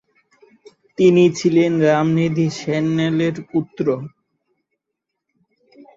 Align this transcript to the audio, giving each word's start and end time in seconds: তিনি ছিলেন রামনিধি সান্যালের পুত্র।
তিনি 0.97 1.23
ছিলেন 1.37 1.71
রামনিধি 1.85 2.47
সান্যালের 2.59 3.35
পুত্র। 3.49 3.85